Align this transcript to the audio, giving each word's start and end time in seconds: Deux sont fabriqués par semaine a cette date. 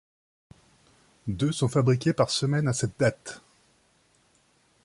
Deux 1.27 1.51
sont 1.51 1.67
fabriqués 1.67 2.13
par 2.13 2.31
semaine 2.31 2.67
a 2.67 2.73
cette 2.73 2.99
date. 2.99 3.43